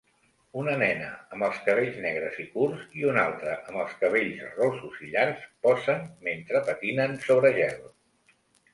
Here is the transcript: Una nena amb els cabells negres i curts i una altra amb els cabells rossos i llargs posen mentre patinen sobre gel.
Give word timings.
Una 0.59 0.71
nena 0.81 1.09
amb 1.35 1.45
els 1.47 1.59
cabells 1.67 1.99
negres 2.05 2.39
i 2.45 2.47
curts 2.55 2.97
i 3.03 3.07
una 3.11 3.23
altra 3.33 3.55
amb 3.59 3.83
els 3.83 3.95
cabells 4.01 4.43
rossos 4.57 4.99
i 5.07 5.13
llargs 5.15 5.47
posen 5.69 6.05
mentre 6.31 6.67
patinen 6.73 7.19
sobre 7.31 7.59
gel. 7.63 7.83